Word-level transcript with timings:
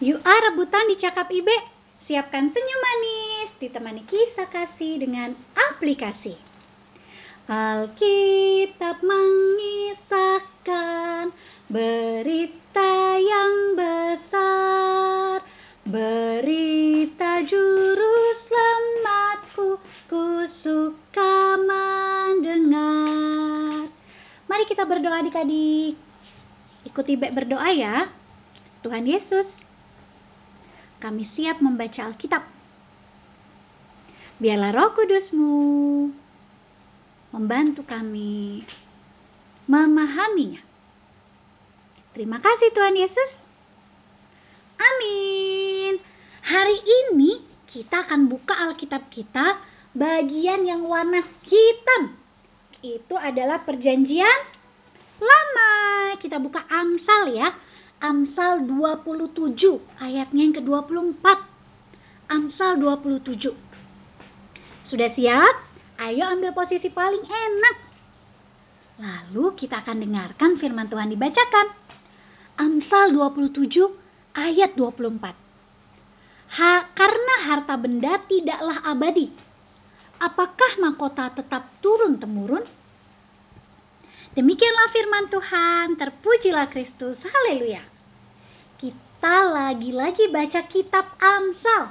Ah 0.00 0.40
rebutan 0.48 0.88
di 0.88 0.96
cakap 0.96 1.28
Ibe. 1.28 1.52
Siapkan 2.08 2.48
senyum 2.48 2.80
manis, 2.80 3.52
ditemani 3.60 4.08
kisah 4.08 4.48
kasih 4.48 4.96
dengan 4.96 5.36
aplikasi. 5.52 6.40
Alkitab 7.44 9.04
mengisahkan 9.04 11.36
berita 11.68 13.20
yang 13.20 13.76
besar, 13.76 15.44
berita 15.84 17.44
juru 17.44 18.16
selamatku, 18.48 19.84
ku 20.08 20.48
suka 20.64 21.60
mendengar. 21.60 23.92
Mari 24.48 24.64
kita 24.64 24.88
berdoa 24.88 25.20
adik-adik. 25.20 25.92
Ikuti 26.88 27.20
Ibe 27.20 27.28
berdoa 27.36 27.68
ya. 27.76 28.08
Tuhan 28.80 29.04
Yesus, 29.04 29.44
kami 31.00 31.24
siap 31.32 31.64
membaca 31.64 32.12
Alkitab. 32.12 32.44
Biarlah 34.36 34.72
roh 34.72 34.92
kudusmu 34.92 35.56
membantu 37.32 37.82
kami 37.88 38.64
memahaminya. 39.64 40.60
Terima 42.12 42.36
kasih 42.40 42.68
Tuhan 42.76 42.96
Yesus. 43.00 43.30
Amin. 44.80 46.00
Hari 46.40 46.78
ini 46.80 47.44
kita 47.72 48.08
akan 48.08 48.28
buka 48.28 48.52
Alkitab 48.52 49.08
kita 49.12 49.60
bagian 49.96 50.68
yang 50.68 50.84
warna 50.84 51.24
hitam. 51.48 52.16
Itu 52.80 53.16
adalah 53.16 53.64
perjanjian 53.64 54.40
lama. 55.20 55.72
Kita 56.18 56.40
buka 56.40 56.64
Amsal 56.66 57.36
ya 57.36 57.48
Amsal 58.00 58.64
27 58.64 59.60
ayatnya 60.00 60.40
yang 60.40 60.56
ke-24. 60.56 61.24
Amsal 62.32 62.80
27. 62.80 63.52
Sudah 64.88 65.12
siap? 65.12 65.54
Ayo 66.00 66.24
ambil 66.32 66.56
posisi 66.56 66.88
paling 66.88 67.20
enak. 67.28 67.76
Lalu 69.04 69.52
kita 69.52 69.84
akan 69.84 70.00
dengarkan 70.00 70.56
firman 70.56 70.88
Tuhan 70.88 71.12
dibacakan. 71.12 71.76
Amsal 72.56 73.12
27 73.12 73.68
ayat 74.32 74.72
24. 74.80 76.56
Ha, 76.56 76.72
karena 76.96 77.34
harta 77.52 77.76
benda 77.76 78.16
tidaklah 78.24 78.80
abadi. 78.80 79.28
Apakah 80.24 80.80
mahkota 80.80 81.36
tetap 81.36 81.68
turun-temurun? 81.84 82.64
Demikianlah 84.30 84.88
firman 84.94 85.26
Tuhan, 85.26 85.86
terpujilah 85.98 86.70
Kristus, 86.70 87.18
haleluya. 87.18 87.82
Kita 88.78 89.36
lagi-lagi 89.50 90.30
baca 90.30 90.70
kitab 90.70 91.18
Amsal. 91.18 91.90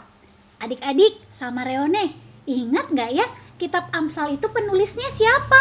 Adik-adik 0.63 1.19
sama 1.35 1.67
Reone, 1.67 2.15
ingat 2.47 2.95
nggak 2.95 3.11
ya 3.11 3.27
kitab 3.59 3.91
Amsal 3.91 4.39
itu 4.39 4.47
penulisnya 4.47 5.11
siapa? 5.19 5.59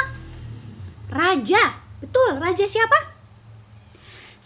Raja, 1.10 1.82
betul, 1.98 2.38
raja 2.38 2.70
siapa? 2.70 2.98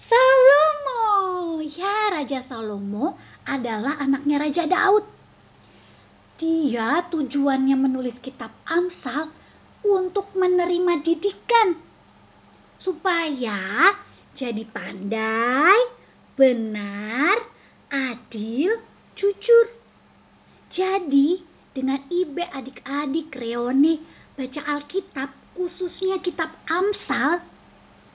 Salomo. 0.09 1.61
Ya, 1.69 2.17
Raja 2.17 2.49
Salomo 2.49 3.21
adalah 3.45 4.01
anaknya 4.01 4.41
Raja 4.41 4.65
Daud. 4.65 5.05
Dia 6.41 7.13
tujuannya 7.13 7.77
menulis 7.77 8.17
kitab 8.25 8.57
Amsal 8.65 9.29
untuk 9.85 10.33
menerima 10.33 11.05
didikan 11.05 11.92
supaya 12.83 13.95
jadi 14.39 14.63
pandai, 14.71 15.79
benar, 16.39 17.47
adil, 17.91 18.81
jujur. 19.19 19.67
Jadi, 20.73 21.43
dengan 21.77 22.01
Ibe 22.09 22.49
adik-adik 22.49 23.35
Reone 23.35 24.01
baca 24.39 24.61
Alkitab, 24.67 25.31
khususnya 25.59 26.23
kitab 26.25 26.55
Amsal, 26.71 27.45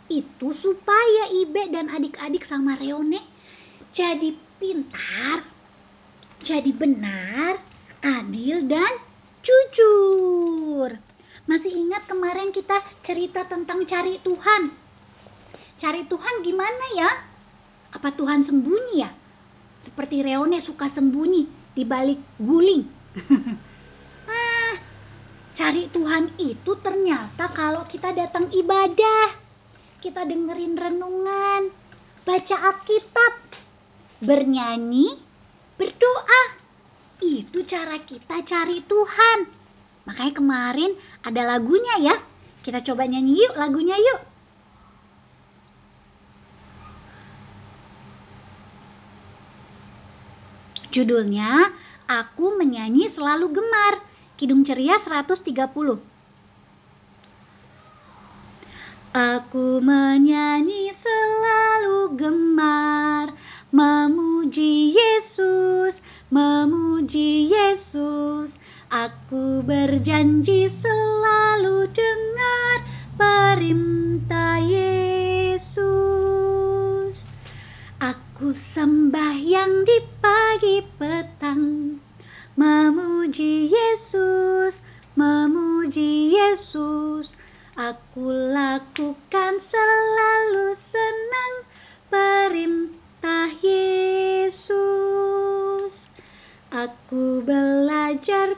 itu 0.08 0.56
supaya 0.64 1.24
Ibe 1.31 1.69
dan 1.69 1.92
adik-adik 1.92 2.47
sama 2.47 2.80
Reone 2.80 3.38
jadi 3.97 4.30
pintar, 4.62 5.46
jadi 6.46 6.69
benar, 6.74 7.62
adil, 8.06 8.66
dan 8.69 8.94
jujur. 9.42 10.97
Masih 11.50 11.72
ingat 11.72 12.07
kemarin 12.18 12.50
kita 12.50 12.82
cerita 13.06 13.46
tentang 13.46 13.86
cari 13.86 14.18
Tuhan? 14.26 14.74
Cari 15.78 16.02
Tuhan 16.10 16.36
gimana 16.42 16.86
ya? 16.98 17.12
Apa 17.94 18.10
Tuhan 18.18 18.42
sembunyi 18.42 19.06
ya? 19.06 19.14
Seperti 19.86 20.26
Reone 20.26 20.66
suka 20.66 20.90
sembunyi 20.98 21.46
di 21.78 21.86
balik 21.86 22.18
guling. 22.42 22.90
ah, 24.34 24.74
cari 25.62 25.94
Tuhan 25.94 26.42
itu 26.42 26.72
ternyata 26.82 27.54
kalau 27.54 27.86
kita 27.86 28.10
datang 28.18 28.50
ibadah, 28.50 29.38
kita 30.02 30.26
dengerin 30.26 30.74
renungan, 30.74 31.70
baca 32.26 32.56
Alkitab, 32.74 33.34
bernyanyi, 34.26 35.22
berdoa. 35.78 36.42
Itu 37.22 37.62
cara 37.70 38.02
kita 38.10 38.42
cari 38.42 38.82
Tuhan. 38.90 39.40
Makanya 40.07 40.34
kemarin 40.34 40.91
ada 41.22 41.41
lagunya 41.44 41.95
ya. 42.00 42.16
Kita 42.63 42.79
coba 42.81 43.03
nyanyi 43.06 43.35
yuk 43.35 43.53
lagunya 43.59 44.00
yuk. 44.00 44.19
Judulnya 50.95 51.75
Aku 52.07 52.56
Menyanyi 52.56 53.12
Selalu 53.12 53.51
Gemar. 53.51 54.00
Kidung 54.40 54.63
Ceria 54.63 55.03
130. 55.03 56.00
Aku 59.18 59.81
menyanyi 59.81 60.94
selalu 61.01 62.22
gemar, 62.22 63.34
memuji 63.74 64.94
Yesus, 64.94 65.97
memuji 66.29 67.50
Yesus. 67.50 68.17
Aku 68.88 69.68
berjanji 69.68 70.72
selalu 70.80 71.92
dengar 71.92 72.88
perintah 73.20 74.64
Yesus. 74.64 75.75
Aku 78.00 78.56
sembahyang 78.72 79.84
di 79.84 80.00
pagi 80.24 80.80
petang, 80.96 82.00
memuji 82.56 83.68
Yesus, 83.68 84.72
memuji 85.19 86.31
Yesus. 86.31 87.28
Aku 87.75 88.24
lakukan 88.31 89.54
selalu 89.68 90.80
senang 90.88 91.54
perintah 92.08 93.52
Yesus. 93.59 94.88
Aku 96.68 97.42
belajar 97.48 98.56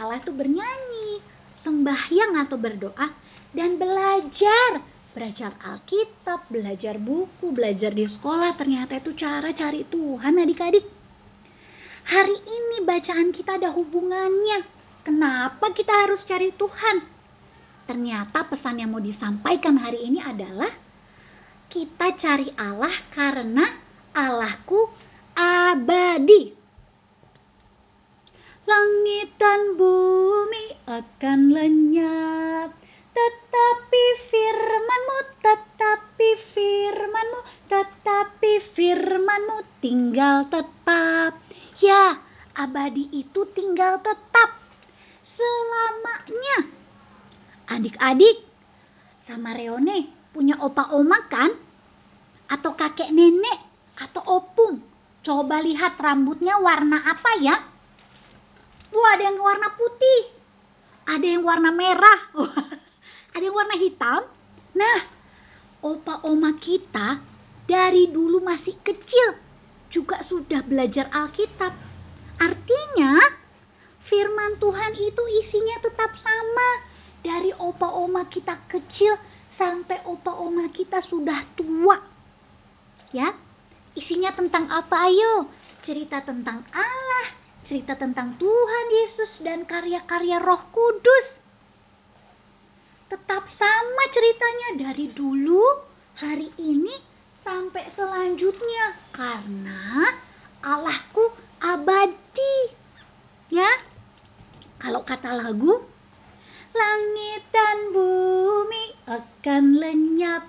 Allah 0.00 0.24
tuh 0.24 0.32
bernyanyi, 0.32 1.20
sembahyang 1.60 2.40
atau 2.48 2.56
berdoa 2.56 3.12
dan 3.52 3.76
belajar 3.76 4.80
belajar 5.10 5.58
Alkitab, 5.58 6.46
belajar 6.48 6.96
buku, 6.96 7.50
belajar 7.50 7.90
di 7.90 8.06
sekolah, 8.06 8.54
ternyata 8.54 9.02
itu 9.02 9.10
cara 9.18 9.50
cari 9.52 9.82
Tuhan 9.90 10.38
adik-adik. 10.38 10.86
Hari 12.06 12.36
ini 12.46 12.76
bacaan 12.86 13.34
kita 13.34 13.58
ada 13.58 13.74
hubungannya. 13.74 14.64
Kenapa 15.02 15.74
kita 15.74 15.90
harus 15.90 16.22
cari 16.26 16.54
Tuhan? 16.54 16.96
Ternyata 17.90 18.46
pesan 18.46 18.78
yang 18.78 18.94
mau 18.94 19.02
disampaikan 19.02 19.74
hari 19.82 20.06
ini 20.06 20.22
adalah 20.22 20.70
kita 21.70 22.18
cari 22.22 22.50
Allah 22.54 22.94
karena 23.10 23.66
Allahku 24.14 24.90
abadi. 25.34 26.59
Langit 28.70 29.34
dan 29.34 29.74
bumi 29.74 30.78
akan 30.86 31.40
lenyap, 31.50 32.70
tetapi 33.10 34.04
firmanmu, 34.30 35.18
tetapi 35.42 36.28
firmanmu, 36.54 37.40
tetapi 37.66 38.52
firmanmu 38.78 39.58
tinggal 39.82 40.46
tetap. 40.46 41.42
Ya, 41.82 42.22
abadi 42.54 43.10
itu 43.10 43.42
tinggal 43.58 43.98
tetap 44.06 44.54
selamanya. 45.34 46.70
Adik-adik, 47.74 48.46
sama 49.26 49.58
Reone 49.58 50.30
punya 50.30 50.54
opa 50.62 50.94
oma 50.94 51.26
kan? 51.26 51.70
atau 52.50 52.74
kakek 52.74 53.14
nenek 53.14 53.58
atau 53.94 54.42
opung. 54.42 54.82
Coba 55.22 55.62
lihat 55.62 55.96
rambutnya 56.02 56.58
warna 56.58 56.98
apa 57.06 57.38
ya? 57.38 57.69
Wah, 58.90 59.10
ada 59.14 59.24
yang 59.30 59.38
warna 59.38 59.68
putih. 59.74 60.20
Ada 61.06 61.26
yang 61.26 61.42
warna 61.46 61.70
merah. 61.74 62.20
ada 63.34 63.42
yang 63.42 63.56
warna 63.56 63.76
hitam. 63.78 64.26
Nah, 64.74 64.98
opa 65.82 66.22
oma 66.26 66.54
kita 66.58 67.18
dari 67.66 68.10
dulu 68.10 68.42
masih 68.42 68.74
kecil 68.82 69.38
juga 69.90 70.22
sudah 70.26 70.62
belajar 70.66 71.10
Alkitab. 71.10 71.74
Artinya, 72.38 73.18
firman 74.06 74.58
Tuhan 74.58 74.92
itu 74.98 75.22
isinya 75.46 75.76
tetap 75.82 76.10
sama. 76.18 76.70
Dari 77.20 77.52
opa 77.58 77.90
oma 77.90 78.26
kita 78.30 78.56
kecil 78.70 79.18
sampai 79.58 80.02
opa 80.08 80.34
oma 80.34 80.70
kita 80.72 81.04
sudah 81.10 81.44
tua. 81.58 82.00
Ya, 83.10 83.34
Isinya 83.98 84.30
tentang 84.30 84.70
apa 84.70 85.10
ayo? 85.10 85.50
Cerita 85.82 86.22
tentang 86.22 86.62
Allah, 86.70 87.26
cerita 87.70 87.94
tentang 87.94 88.34
Tuhan 88.34 88.86
Yesus 88.90 89.30
dan 89.46 89.62
karya-karya 89.62 90.42
Roh 90.42 90.58
Kudus. 90.74 91.38
Tetap 93.06 93.46
sama 93.54 94.04
ceritanya 94.10 94.90
dari 94.90 95.06
dulu, 95.14 95.62
hari 96.18 96.50
ini 96.58 96.98
sampai 97.46 97.94
selanjutnya 97.94 98.98
karena 99.14 100.18
Allahku 100.66 101.30
abadi. 101.62 102.74
Ya. 103.54 103.70
Kalau 104.82 105.06
kata 105.06 105.30
lagu, 105.38 105.86
langit 106.74 107.42
dan 107.54 107.94
bumi 107.94 108.98
akan 109.06 109.78
lenyap 109.78 110.42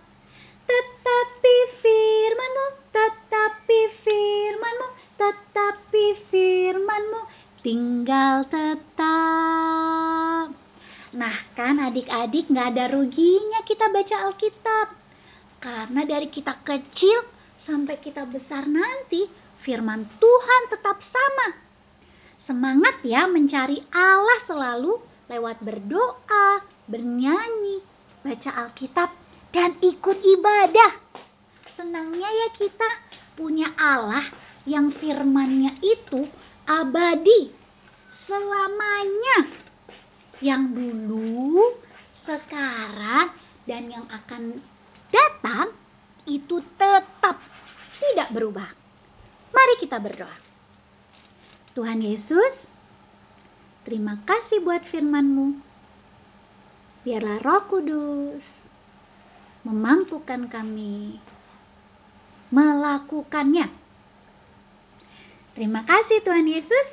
tetapi 0.65 1.55
firmanmu, 1.83 2.67
tetapi 2.95 3.79
firmanmu, 4.07 4.87
tetapi 5.21 6.33
firmanmu 6.33 7.21
tinggal 7.61 8.41
tetap. 8.49 9.05
Nah 11.13 11.37
kan 11.53 11.77
adik-adik 11.77 12.49
gak 12.49 12.73
ada 12.73 12.89
ruginya 12.89 13.61
kita 13.69 13.85
baca 13.93 14.33
Alkitab. 14.33 14.97
Karena 15.61 16.01
dari 16.09 16.25
kita 16.33 16.57
kecil 16.65 17.21
sampai 17.69 18.01
kita 18.01 18.25
besar 18.25 18.65
nanti 18.65 19.29
firman 19.61 20.09
Tuhan 20.17 20.61
tetap 20.73 20.97
sama. 21.05 21.53
Semangat 22.49 23.05
ya 23.05 23.29
mencari 23.29 23.77
Allah 23.93 24.41
selalu 24.49 24.97
lewat 25.29 25.61
berdoa, 25.61 26.65
bernyanyi, 26.89 27.85
baca 28.25 28.49
Alkitab 28.65 29.13
dan 29.53 29.77
ikut 29.85 30.17
ibadah. 30.17 30.97
Senangnya 31.77 32.25
ya 32.25 32.49
kita 32.57 32.89
punya 33.37 33.69
Allah 33.77 34.40
yang 34.65 34.93
firmannya 34.97 35.81
itu 35.81 36.29
abadi 36.69 37.51
selamanya. 38.29 39.39
Yang 40.41 40.63
dulu, 40.73 41.77
sekarang, 42.25 43.29
dan 43.69 43.83
yang 43.89 44.05
akan 44.09 44.57
datang 45.13 45.69
itu 46.25 46.61
tetap 46.77 47.37
tidak 48.01 48.29
berubah. 48.33 48.69
Mari 49.53 49.75
kita 49.77 50.01
berdoa. 50.01 50.37
Tuhan 51.77 52.01
Yesus, 52.01 52.53
terima 53.85 54.17
kasih 54.25 54.65
buat 54.65 54.81
firman-Mu. 54.89 55.61
Biarlah 57.05 57.39
roh 57.41 57.63
kudus 57.69 58.43
memampukan 59.61 60.49
kami 60.49 61.21
melakukannya. 62.49 63.69
Terima 65.51 65.83
kasih 65.83 66.23
Tuhan 66.23 66.47
Yesus. 66.47 66.87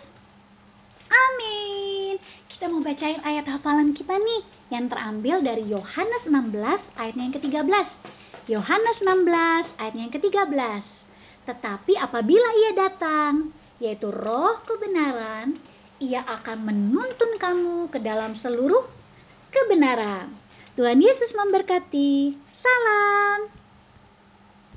Amin. 1.09 2.19
Kita 2.51 2.67
mau 2.67 2.83
bacain 2.83 3.23
ayat 3.23 3.47
hafalan 3.47 3.95
kita 3.95 4.19
nih 4.19 4.43
yang 4.75 4.91
terambil 4.91 5.39
dari 5.41 5.65
Yohanes 5.71 6.27
16 6.27 6.59
ayatnya 6.99 7.23
yang 7.31 7.35
ke-13. 7.39 7.87
Yohanes 8.51 8.99
16 8.99 9.79
ayatnya 9.79 10.03
yang 10.11 10.15
ke-13. 10.19 10.83
Tetapi 11.47 11.93
apabila 11.97 12.49
ia 12.59 12.71
datang, 12.75 13.55
yaitu 13.79 14.11
roh 14.11 14.59
kebenaran, 14.67 15.63
ia 16.03 16.27
akan 16.27 16.67
menuntun 16.67 17.39
kamu 17.39 17.89
ke 17.95 18.03
dalam 18.03 18.35
seluruh 18.43 18.85
kebenaran. 19.55 20.35
Tuhan 20.75 20.99
Yesus 20.99 21.31
memberkati. 21.35 22.35
Salam. 22.59 23.58